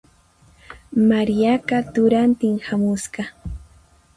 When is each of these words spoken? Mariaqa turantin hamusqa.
Mariaqa 1.09 1.77
turantin 1.93 2.55
hamusqa. 2.67 3.23